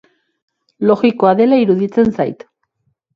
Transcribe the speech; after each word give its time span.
Logikoa 0.91 1.33
dela 1.41 1.59
iruditzen 1.65 2.09
zait. 2.17 2.43